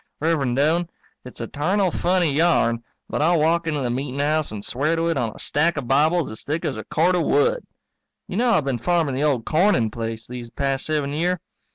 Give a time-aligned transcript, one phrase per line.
[0.19, 0.89] Rev'rend Doane,
[1.25, 5.09] it's a tarnal funny yarn but I'll walk into the meetin' house and swear to
[5.09, 7.63] it on a stack o'Bibles as thick as a cord of wood.
[8.27, 11.39] You know I've been farming the old Corning place these past seven year?